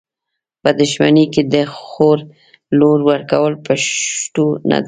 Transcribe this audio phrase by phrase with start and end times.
[0.61, 2.17] په دښمني کي د خور
[2.79, 4.79] لور ورکول پښتو نده.